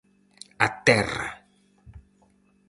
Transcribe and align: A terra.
A 0.65 0.67
terra. 0.85 1.29